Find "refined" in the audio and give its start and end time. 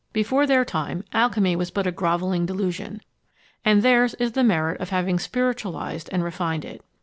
6.23-6.65